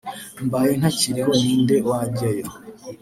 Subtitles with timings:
[0.45, 2.47] mbaye ntakiriho ni nde wajyayo”